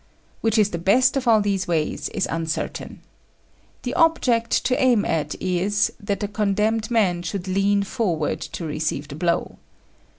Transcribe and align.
Which 0.41 0.57
is 0.57 0.71
the 0.71 0.79
best 0.79 1.15
of 1.15 1.27
all 1.27 1.41
these 1.41 1.67
ways 1.67 2.09
is 2.09 2.25
uncertain. 2.31 3.01
The 3.83 3.93
object 3.93 4.49
to 4.65 4.81
aim 4.81 5.05
at 5.05 5.39
is, 5.39 5.93
that 5.99 6.21
the 6.21 6.27
condemned 6.27 6.89
man 6.89 7.21
should 7.21 7.47
lean 7.47 7.83
forward 7.83 8.41
to 8.41 8.65
receive 8.65 9.09
the 9.09 9.15
blow. 9.15 9.57